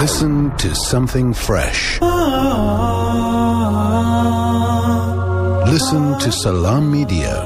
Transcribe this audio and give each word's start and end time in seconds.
Listen 0.00 0.56
to 0.58 0.76
something 0.76 1.34
fresh. 1.34 2.00
Listen 5.66 6.16
to 6.20 6.30
Salam 6.30 6.88
Media. 6.88 7.42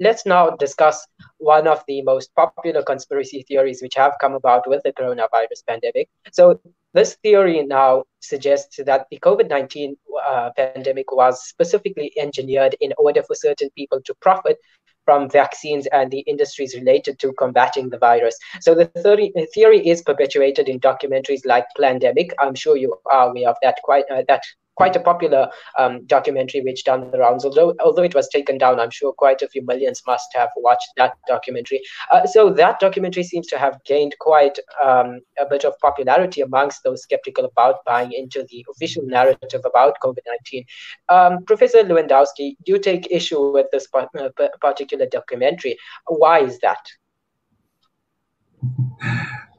Let's 0.00 0.24
now 0.24 0.56
discuss 0.56 1.06
one 1.36 1.68
of 1.68 1.84
the 1.86 2.00
most 2.00 2.34
popular 2.34 2.82
conspiracy 2.82 3.44
theories 3.46 3.82
which 3.82 3.96
have 3.96 4.14
come 4.18 4.32
about 4.32 4.66
with 4.66 4.82
the 4.82 4.94
coronavirus 4.94 5.66
pandemic. 5.68 6.08
So, 6.32 6.58
this 6.94 7.16
theory 7.22 7.66
now 7.66 8.04
suggests 8.20 8.80
that 8.86 9.06
the 9.10 9.18
COVID 9.18 9.50
19 9.50 9.96
uh, 10.24 10.50
pandemic 10.56 11.12
was 11.12 11.44
specifically 11.46 12.12
engineered 12.16 12.76
in 12.80 12.94
order 12.96 13.22
for 13.22 13.34
certain 13.34 13.68
people 13.76 14.00
to 14.06 14.14
profit 14.22 14.56
from 15.04 15.28
vaccines 15.28 15.86
and 15.88 16.10
the 16.10 16.20
industries 16.20 16.74
related 16.74 17.18
to 17.20 17.32
combating 17.34 17.90
the 17.90 17.98
virus. 17.98 18.36
So 18.60 18.74
the 18.74 18.86
theory, 18.86 19.32
the 19.34 19.46
theory 19.54 19.86
is 19.86 20.02
perpetuated 20.02 20.68
in 20.68 20.80
documentaries 20.80 21.44
like 21.44 21.66
Plandemic. 21.78 22.30
I'm 22.40 22.54
sure 22.54 22.76
you 22.76 22.96
are 23.10 23.28
aware 23.28 23.48
of 23.48 23.56
that 23.62 23.78
quite 23.82 24.04
uh, 24.10 24.22
that 24.28 24.42
quite 24.76 24.96
a 24.96 25.00
popular 25.00 25.48
um, 25.78 26.04
documentary 26.06 26.60
which 26.60 26.84
done 26.84 27.10
the 27.10 27.18
rounds. 27.18 27.44
Although 27.44 27.74
although 27.80 28.02
it 28.02 28.14
was 28.14 28.28
taken 28.28 28.58
down, 28.58 28.80
I'm 28.80 28.90
sure 28.90 29.12
quite 29.12 29.42
a 29.42 29.48
few 29.48 29.64
millions 29.64 30.02
must 30.06 30.28
have 30.34 30.50
watched 30.56 30.90
that 30.96 31.14
documentary. 31.26 31.80
Uh, 32.10 32.26
so 32.26 32.50
that 32.50 32.80
documentary 32.80 33.22
seems 33.22 33.46
to 33.48 33.58
have 33.58 33.82
gained 33.84 34.14
quite 34.20 34.58
um, 34.82 35.20
a 35.38 35.46
bit 35.48 35.64
of 35.64 35.78
popularity 35.80 36.40
amongst 36.40 36.82
those 36.82 37.02
skeptical 37.02 37.44
about 37.44 37.84
buying 37.84 38.12
into 38.12 38.44
the 38.50 38.64
official 38.70 39.04
narrative 39.06 39.62
about 39.64 39.96
COVID-19. 40.02 40.64
Um, 41.08 41.44
Professor 41.44 41.82
Lewandowsky, 41.82 42.56
do 42.64 42.72
you 42.72 42.78
take 42.78 43.10
issue 43.10 43.52
with 43.52 43.66
this 43.72 43.86
uh, 43.94 44.28
particular 44.60 45.06
documentary? 45.06 45.76
Why 46.06 46.40
is 46.40 46.58
that? 46.60 46.78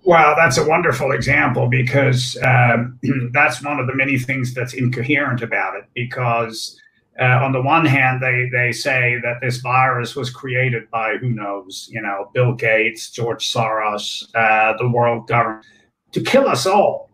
Well, 0.05 0.35
that's 0.37 0.59
a 0.59 0.63
wonderful 0.63 1.13
example 1.13 1.67
because 1.67 2.37
um, 2.43 2.99
that's 3.33 3.63
one 3.63 3.79
of 3.79 3.87
the 3.87 3.95
many 3.95 4.19
things 4.19 4.53
that's 4.53 4.75
incoherent 4.75 5.41
about 5.41 5.75
it. 5.77 5.85
Because 5.95 6.79
uh, 7.19 7.39
on 7.43 7.51
the 7.51 7.61
one 7.61 7.85
hand, 7.85 8.21
they 8.21 8.47
they 8.51 8.71
say 8.71 9.19
that 9.23 9.41
this 9.41 9.57
virus 9.57 10.15
was 10.15 10.29
created 10.29 10.89
by 10.91 11.17
who 11.17 11.31
knows, 11.31 11.89
you 11.91 12.01
know, 12.01 12.29
Bill 12.35 12.53
Gates, 12.53 13.09
George 13.09 13.51
Soros, 13.51 14.23
uh, 14.35 14.77
the 14.77 14.87
world 14.87 15.27
government 15.27 15.65
to 16.11 16.21
kill 16.21 16.47
us 16.47 16.67
all. 16.67 17.09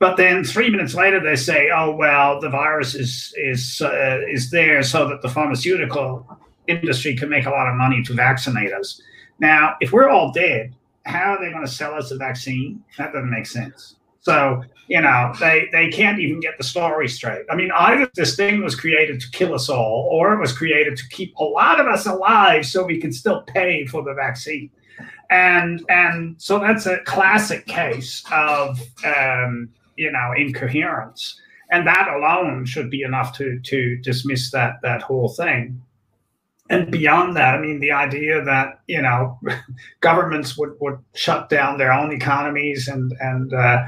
But 0.00 0.16
then 0.16 0.42
three 0.42 0.70
minutes 0.70 0.94
later, 0.94 1.20
they 1.20 1.36
say, 1.36 1.70
"Oh 1.72 1.94
well, 1.94 2.40
the 2.40 2.50
virus 2.50 2.96
is 2.96 3.32
is 3.36 3.80
uh, 3.80 4.18
is 4.28 4.50
there 4.50 4.82
so 4.82 5.08
that 5.08 5.22
the 5.22 5.28
pharmaceutical 5.28 6.26
industry 6.66 7.14
can 7.14 7.28
make 7.28 7.46
a 7.46 7.50
lot 7.50 7.68
of 7.68 7.76
money 7.76 8.02
to 8.02 8.14
vaccinate 8.14 8.72
us." 8.72 9.00
Now, 9.38 9.76
if 9.80 9.92
we're 9.92 10.08
all 10.08 10.32
dead 10.32 10.74
how 11.04 11.32
are 11.32 11.44
they 11.44 11.50
going 11.50 11.64
to 11.64 11.70
sell 11.70 11.94
us 11.94 12.10
a 12.10 12.16
vaccine? 12.16 12.82
That 12.98 13.12
doesn't 13.12 13.30
make 13.30 13.46
sense. 13.46 13.96
So, 14.20 14.62
you 14.88 15.02
know, 15.02 15.34
they, 15.38 15.68
they 15.70 15.88
can't 15.88 16.18
even 16.18 16.40
get 16.40 16.56
the 16.56 16.64
story 16.64 17.08
straight. 17.08 17.44
I 17.50 17.56
mean, 17.56 17.70
either 17.76 18.10
this 18.14 18.36
thing 18.36 18.62
was 18.62 18.74
created 18.74 19.20
to 19.20 19.30
kill 19.30 19.54
us 19.54 19.68
all, 19.68 20.08
or 20.10 20.32
it 20.32 20.40
was 20.40 20.56
created 20.56 20.96
to 20.96 21.08
keep 21.10 21.36
a 21.36 21.44
lot 21.44 21.78
of 21.78 21.86
us 21.86 22.06
alive 22.06 22.64
so 22.64 22.84
we 22.84 22.98
can 22.98 23.12
still 23.12 23.42
pay 23.42 23.84
for 23.86 24.02
the 24.02 24.14
vaccine. 24.14 24.70
And 25.30 25.82
and 25.88 26.40
so 26.40 26.58
that's 26.58 26.86
a 26.86 26.98
classic 27.00 27.66
case 27.66 28.22
of 28.30 28.80
um, 29.04 29.70
you 29.96 30.12
know 30.12 30.32
incoherence, 30.36 31.40
and 31.70 31.86
that 31.86 32.08
alone 32.08 32.66
should 32.66 32.90
be 32.90 33.02
enough 33.02 33.36
to 33.38 33.58
to 33.58 33.96
dismiss 33.96 34.50
that 34.50 34.80
that 34.82 35.02
whole 35.02 35.30
thing 35.30 35.82
and 36.74 36.90
beyond 36.90 37.36
that, 37.36 37.54
I 37.54 37.60
mean, 37.60 37.80
the 37.80 37.92
idea 37.92 38.42
that 38.42 38.80
you 38.86 39.00
know 39.00 39.38
governments 40.00 40.56
would, 40.56 40.72
would 40.80 40.98
shut 41.14 41.48
down 41.48 41.78
their 41.78 41.92
own 41.92 42.12
economies 42.12 42.88
and 42.88 43.14
and 43.20 43.52
uh, 43.52 43.86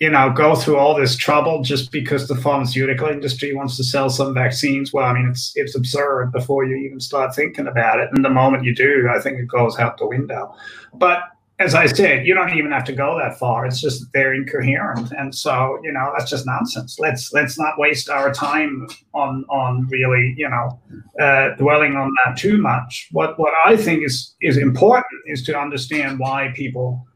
you 0.00 0.10
know 0.10 0.30
go 0.30 0.54
through 0.54 0.76
all 0.76 0.94
this 0.94 1.16
trouble 1.16 1.62
just 1.62 1.90
because 1.90 2.28
the 2.28 2.36
pharmaceutical 2.36 3.08
industry 3.08 3.54
wants 3.54 3.76
to 3.76 3.84
sell 3.84 4.10
some 4.10 4.34
vaccines. 4.34 4.92
Well, 4.92 5.06
I 5.06 5.12
mean, 5.12 5.28
it's 5.28 5.52
it's 5.56 5.74
absurd 5.74 6.32
before 6.32 6.64
you 6.64 6.76
even 6.76 7.00
start 7.00 7.34
thinking 7.34 7.66
about 7.66 8.00
it. 8.00 8.08
And 8.12 8.24
the 8.24 8.30
moment 8.30 8.64
you 8.64 8.74
do, 8.74 9.08
I 9.14 9.20
think 9.20 9.38
it 9.38 9.48
goes 9.48 9.78
out 9.78 9.98
the 9.98 10.06
window. 10.06 10.54
But 10.94 11.20
as 11.58 11.74
I 11.74 11.86
said, 11.86 12.26
you 12.26 12.34
don't 12.34 12.54
even 12.54 12.70
have 12.70 12.84
to 12.84 12.92
go 12.92 13.18
that 13.18 13.38
far. 13.38 13.64
It's 13.64 13.80
just 13.80 14.12
they're 14.12 14.34
incoherent, 14.34 15.10
and 15.12 15.34
so 15.34 15.78
you 15.82 15.90
know 15.90 16.12
that's 16.16 16.30
just 16.30 16.44
nonsense. 16.44 16.98
Let's 16.98 17.32
let's 17.32 17.58
not 17.58 17.78
waste 17.78 18.10
our 18.10 18.32
time 18.32 18.86
on 19.14 19.44
on 19.48 19.86
really 19.88 20.34
you 20.36 20.50
know 20.50 20.78
uh, 21.18 21.54
dwelling 21.56 21.96
on 21.96 22.12
that 22.24 22.36
too 22.36 22.58
much. 22.58 23.08
What 23.12 23.38
what 23.38 23.54
I 23.64 23.76
think 23.76 24.04
is 24.04 24.34
is 24.42 24.58
important 24.58 25.22
is 25.26 25.42
to 25.44 25.58
understand 25.58 26.18
why 26.18 26.52
people 26.54 27.06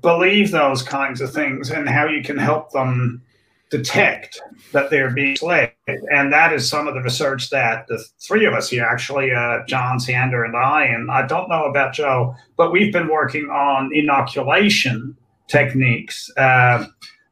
believe 0.00 0.50
those 0.50 0.82
kinds 0.82 1.20
of 1.20 1.32
things 1.32 1.70
and 1.70 1.88
how 1.88 2.06
you 2.06 2.22
can 2.22 2.38
help 2.38 2.72
them 2.72 3.22
detect 3.70 4.40
that 4.72 4.90
they're 4.90 5.10
being 5.10 5.32
misled. 5.32 5.72
And 5.86 6.32
that 6.32 6.52
is 6.52 6.68
some 6.68 6.88
of 6.88 6.94
the 6.94 7.02
research 7.02 7.50
that 7.50 7.86
the 7.88 8.02
three 8.20 8.46
of 8.46 8.54
us 8.54 8.70
here, 8.70 8.84
actually, 8.84 9.32
uh, 9.32 9.64
John, 9.66 10.00
Sander, 10.00 10.44
and 10.44 10.56
I, 10.56 10.84
and 10.84 11.10
I 11.10 11.26
don't 11.26 11.48
know 11.48 11.64
about 11.64 11.94
Joe, 11.94 12.34
but 12.56 12.72
we've 12.72 12.92
been 12.92 13.08
working 13.08 13.50
on 13.50 13.90
inoculation 13.92 15.16
techniques, 15.48 16.30
uh, 16.36 16.86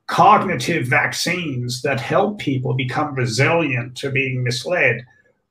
cognitive 0.06 0.86
vaccines 0.86 1.82
that 1.82 2.00
help 2.00 2.38
people 2.38 2.74
become 2.74 3.14
resilient 3.14 3.96
to 3.96 4.10
being 4.10 4.42
misled 4.42 5.04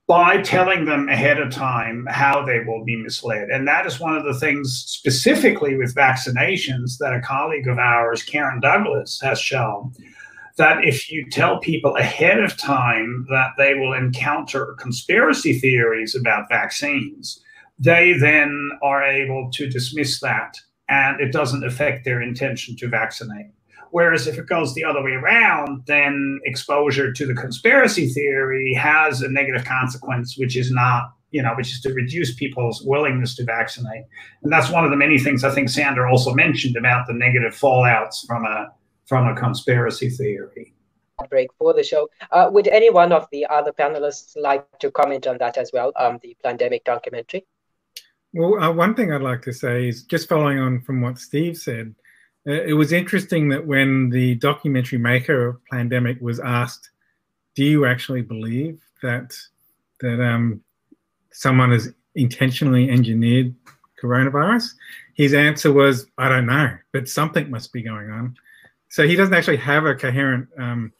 by 0.07 0.39
telling 0.41 0.85
them 0.85 1.09
ahead 1.09 1.39
of 1.39 1.51
time 1.51 2.05
how 2.09 2.45
they 2.45 2.59
will 2.59 2.83
be 2.85 2.95
misled. 2.95 3.49
And 3.49 3.67
that 3.67 3.87
is 3.87 3.99
one 3.99 4.15
of 4.15 4.23
the 4.23 4.39
things 4.39 4.83
specifically 4.87 5.75
with 5.77 5.95
vaccinations 5.95 6.97
that 6.99 7.13
a 7.13 7.21
colleague 7.21 7.67
of 7.67 7.79
ours, 7.79 8.21
Karen 8.21 8.59
Douglas, 8.59 9.19
has 9.21 9.39
shown 9.39 9.93
that 10.57 10.83
if 10.83 11.11
you 11.11 11.29
tell 11.29 11.59
people 11.59 11.95
ahead 11.97 12.39
of 12.39 12.57
time 12.57 13.25
that 13.29 13.51
they 13.57 13.75
will 13.75 13.93
encounter 13.93 14.75
conspiracy 14.79 15.59
theories 15.59 16.15
about 16.15 16.49
vaccines, 16.49 17.41
they 17.77 18.13
then 18.13 18.71
are 18.81 19.03
able 19.03 19.49
to 19.51 19.69
dismiss 19.69 20.19
that 20.21 20.57
and 20.87 21.19
it 21.19 21.31
doesn't 21.31 21.65
affect 21.65 22.05
their 22.05 22.21
intention 22.21 22.75
to 22.77 22.87
vaccinate. 22.87 23.47
Whereas 23.91 24.27
if 24.27 24.37
it 24.37 24.47
goes 24.47 24.73
the 24.73 24.83
other 24.83 25.01
way 25.01 25.11
around, 25.11 25.83
then 25.87 26.39
exposure 26.43 27.13
to 27.13 27.25
the 27.25 27.33
conspiracy 27.33 28.09
theory 28.09 28.73
has 28.73 29.21
a 29.21 29.29
negative 29.29 29.65
consequence, 29.65 30.37
which 30.37 30.57
is 30.57 30.71
not, 30.71 31.13
you 31.31 31.41
know, 31.41 31.53
which 31.55 31.71
is 31.71 31.81
to 31.81 31.93
reduce 31.93 32.33
people's 32.33 32.81
willingness 32.83 33.35
to 33.35 33.43
vaccinate. 33.43 34.03
And 34.43 34.51
that's 34.51 34.69
one 34.69 34.83
of 34.83 34.91
the 34.91 34.97
many 34.97 35.17
things 35.17 35.43
I 35.43 35.51
think 35.51 35.69
Sander 35.69 36.07
also 36.07 36.33
mentioned 36.33 36.75
about 36.75 37.07
the 37.07 37.13
negative 37.13 37.53
fallouts 37.53 38.25
from 38.27 38.45
a 38.45 38.67
from 39.05 39.27
a 39.27 39.35
conspiracy 39.39 40.09
theory. 40.09 40.73
Break 41.29 41.49
for 41.57 41.73
the 41.73 41.83
show. 41.83 42.09
Uh, 42.31 42.49
would 42.51 42.67
any 42.67 42.89
one 42.89 43.13
of 43.13 43.27
the 43.31 43.45
other 43.45 43.71
panelists 43.71 44.33
like 44.35 44.67
to 44.79 44.91
comment 44.91 45.27
on 45.27 45.37
that 45.37 45.57
as 45.57 45.71
well? 45.73 45.93
Um, 45.95 46.19
the 46.21 46.35
Plandemic 46.43 46.83
documentary. 46.83 47.45
Well, 48.33 48.61
uh, 48.61 48.71
one 48.73 48.95
thing 48.95 49.13
I'd 49.13 49.21
like 49.21 49.41
to 49.43 49.53
say 49.53 49.87
is 49.87 50.03
just 50.03 50.27
following 50.27 50.59
on 50.59 50.81
from 50.81 51.01
what 51.01 51.17
Steve 51.17 51.55
said. 51.55 51.95
Uh, 52.45 52.51
it 52.51 52.73
was 52.73 52.91
interesting 52.91 53.47
that 53.49 53.65
when 53.65 54.09
the 54.09 54.35
documentary 54.35 54.99
maker 54.99 55.47
of 55.47 55.57
Plandemic 55.71 56.21
was 56.21 56.41
asked, 56.41 56.89
"Do 57.55 57.63
you 57.63 57.85
actually 57.85 58.23
believe 58.23 58.81
that 59.01 59.33
that 60.01 60.21
um, 60.21 60.61
someone 61.31 61.71
has 61.71 61.93
intentionally 62.15 62.89
engineered 62.89 63.55
coronavirus?" 64.03 64.73
His 65.13 65.33
answer 65.33 65.71
was, 65.71 66.05
"I 66.17 66.27
don't 66.27 66.45
know, 66.45 66.77
but 66.91 67.07
something 67.07 67.49
must 67.49 67.71
be 67.71 67.83
going 67.83 68.09
on." 68.09 68.35
So 68.89 69.07
he 69.07 69.15
doesn't 69.15 69.33
actually 69.33 69.57
have 69.57 69.85
a 69.85 69.95
coherent 69.95 70.47
um, 70.57 70.91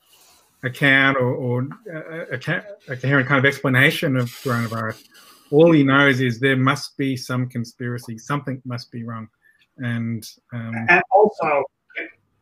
account 0.64 1.18
or, 1.18 1.34
or 1.34 1.68
a, 1.92 2.36
a, 2.36 2.64
a, 2.90 2.98
coherent 2.98 3.28
kind 3.28 3.40
of 3.40 3.46
explanation 3.46 4.18
of 4.18 4.28
coronavirus. 4.30 5.04
All 5.52 5.72
he 5.72 5.84
knows 5.84 6.20
is 6.20 6.40
there 6.40 6.58
must 6.58 6.98
be 6.98 7.16
some 7.16 7.48
conspiracy, 7.48 8.18
something 8.18 8.62
must 8.66 8.92
be 8.92 9.04
wrong, 9.04 9.28
and 9.78 10.28
um, 10.54 10.74
and 10.90 11.02
also. 11.12 11.64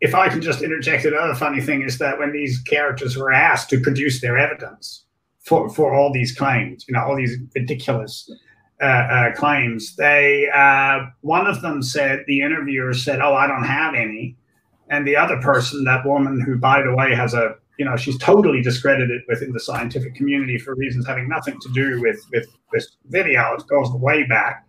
If 0.02 0.14
I 0.14 0.28
can 0.28 0.42
just 0.42 0.62
interject, 0.62 1.06
another 1.06 1.34
funny 1.34 1.62
thing 1.62 1.82
is 1.82 1.98
that 2.00 2.20
when 2.20 2.34
these 2.34 2.60
characters 2.64 3.16
were 3.16 3.32
asked 3.32 3.70
to 3.70 3.80
produce 3.80 4.20
their 4.20 4.38
evidence 4.38 5.06
for, 5.40 5.70
for 5.70 5.96
all 5.96 6.12
these 6.12 6.36
claims, 6.36 6.84
you 6.90 6.94
know, 6.94 7.00
all 7.00 7.16
these 7.16 7.38
ridiculous 7.56 8.30
uh, 8.82 8.86
uh, 8.86 9.34
claims, 9.34 9.96
they 9.96 10.50
uh, 10.54 11.06
one 11.22 11.48
of 11.48 11.62
them 11.62 11.82
said 11.82 12.26
the 12.28 12.42
interviewer 12.42 12.94
said, 12.94 13.22
"Oh, 13.22 13.34
I 13.34 13.48
don't 13.48 13.64
have 13.64 13.96
any," 13.96 14.36
and 14.94 15.08
the 15.08 15.16
other 15.16 15.38
person, 15.42 15.84
that 15.86 16.06
woman 16.06 16.40
who, 16.40 16.56
by 16.58 16.84
the 16.84 16.96
way, 16.96 17.16
has 17.16 17.34
a 17.34 17.56
you 17.80 17.86
know 17.86 17.96
she's 17.96 18.18
totally 18.20 18.62
discredited 18.62 19.24
within 19.28 19.52
the 19.52 19.60
scientific 19.60 20.14
community 20.14 20.60
for 20.60 20.76
reasons 20.76 21.08
having 21.08 21.28
nothing 21.28 21.60
to 21.62 21.70
do 21.74 22.00
with 22.00 22.20
with 22.32 22.48
this 22.72 22.96
video. 23.06 23.56
It 23.56 23.66
goes 23.68 23.90
way 23.92 24.24
back. 24.24 24.68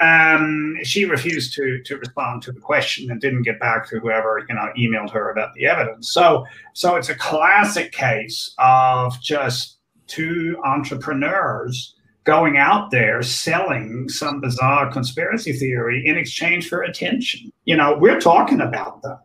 Um, 0.00 0.76
she 0.84 1.04
refused 1.06 1.54
to 1.54 1.82
to 1.82 1.96
respond 1.96 2.42
to 2.42 2.52
the 2.52 2.60
question 2.60 3.10
and 3.10 3.20
didn't 3.20 3.42
get 3.42 3.58
back 3.58 3.88
to 3.88 3.98
whoever 3.98 4.44
you 4.48 4.54
know 4.54 4.68
emailed 4.78 5.10
her 5.10 5.32
about 5.32 5.54
the 5.54 5.66
evidence. 5.66 6.12
So 6.12 6.46
so 6.72 6.94
it's 6.94 7.08
a 7.08 7.16
classic 7.16 7.90
case 7.90 8.54
of 8.58 9.20
just 9.20 9.78
two 10.06 10.56
entrepreneurs 10.64 11.96
going 12.22 12.56
out 12.56 12.92
there 12.92 13.22
selling 13.22 14.08
some 14.08 14.40
bizarre 14.40 14.90
conspiracy 14.90 15.52
theory 15.52 16.02
in 16.06 16.16
exchange 16.16 16.68
for 16.68 16.82
attention. 16.82 17.52
You 17.64 17.76
know, 17.76 17.96
we're 17.98 18.20
talking 18.20 18.60
about 18.60 19.02
them. 19.02 19.18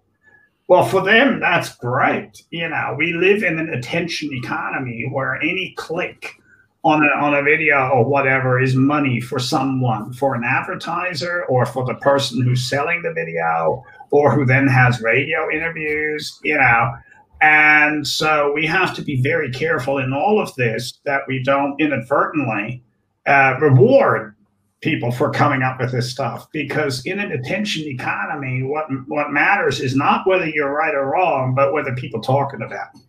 Well, 0.70 0.86
for 0.86 1.02
them, 1.02 1.40
that's 1.40 1.76
great. 1.78 2.44
You 2.52 2.70
know, 2.70 2.94
we 2.96 3.12
live 3.12 3.42
in 3.42 3.58
an 3.58 3.70
attention 3.70 4.30
economy 4.32 5.10
where 5.12 5.42
any 5.42 5.74
click 5.76 6.36
on 6.84 7.04
a, 7.04 7.08
on 7.20 7.34
a 7.34 7.42
video 7.42 7.90
or 7.90 8.06
whatever 8.06 8.62
is 8.62 8.76
money 8.76 9.20
for 9.20 9.40
someone, 9.40 10.14
for 10.14 10.36
an 10.36 10.44
advertiser 10.46 11.44
or 11.46 11.66
for 11.66 11.86
the 11.86 11.96
person 11.96 12.44
who's 12.44 12.70
selling 12.70 13.02
the 13.02 13.12
video 13.12 13.84
or 14.12 14.32
who 14.32 14.46
then 14.46 14.68
has 14.68 15.02
radio 15.02 15.50
interviews, 15.50 16.40
you 16.44 16.56
know. 16.56 16.94
And 17.42 18.06
so 18.06 18.52
we 18.54 18.68
have 18.68 18.96
to 18.96 19.02
be 19.02 19.24
very 19.24 19.50
careful 19.50 19.98
in 19.98 20.14
all 20.14 20.40
of 20.40 20.54
this 20.54 21.00
that 21.04 21.22
we 21.28 21.42
don't 21.42 21.82
inadvertently 21.82 22.84
uh, 23.26 23.56
reward 23.60 24.36
people 24.82 25.12
for 25.12 25.30
coming 25.30 25.62
up 25.62 25.80
with 25.80 25.92
this 25.92 26.10
stuff 26.10 26.48
because 26.52 27.06
in 27.06 27.20
an 27.20 27.32
attention 27.32 27.84
economy 27.88 28.64
what 28.64 28.86
what 29.08 29.32
matters 29.32 29.82
is 29.82 29.96
not 29.96 30.26
whether 30.26 30.48
you're 30.48 30.74
right 30.74 30.96
or 30.96 31.06
wrong 31.06 31.54
but 31.54 31.74
whether 31.74 31.94
people 31.96 32.22
talking 32.22 32.62
about 32.62 32.88
it. 32.96 33.02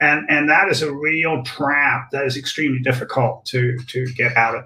and 0.00 0.24
and 0.30 0.48
that 0.48 0.68
is 0.68 0.80
a 0.80 0.92
real 0.92 1.42
trap 1.42 2.10
that 2.10 2.24
is 2.24 2.36
extremely 2.38 2.78
difficult 2.78 3.44
to 3.44 3.76
to 3.86 4.06
get 4.14 4.34
out 4.36 4.54
of 4.54 4.64